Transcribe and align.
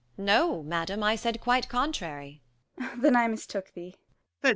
No, 0.17 0.63
madam, 0.63 1.03
I 1.03 1.15
said 1.15 1.39
quite 1.39 1.69
contrary. 1.69 2.41
45 2.77 2.91
Gon. 2.93 3.01
Then 3.03 3.15
I 3.15 3.27
mistook 3.27 3.71
thee. 3.75 3.95
Com. 4.41 4.49